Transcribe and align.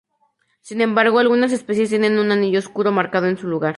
Sin 0.61 0.81
embargo, 0.81 1.19
algunas 1.19 1.51
especies 1.51 1.89
tienen 1.89 2.17
un 2.17 2.31
anillo 2.31 2.57
oscuro 2.57 2.91
marcado 2.91 3.27
en 3.27 3.37
su 3.37 3.45
lugar. 3.47 3.69